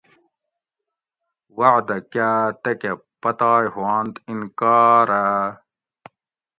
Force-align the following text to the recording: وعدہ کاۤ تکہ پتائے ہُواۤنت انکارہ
وعدہ 1.57 1.97
کاۤ 2.11 2.43
تکہ 2.63 2.91
پتائے 3.21 3.67
ہُواۤنت 3.73 4.15
انکارہ 4.29 5.23